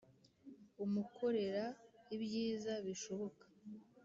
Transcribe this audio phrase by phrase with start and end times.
[0.85, 1.65] Umukorera
[2.15, 3.45] ibyiza bishoboka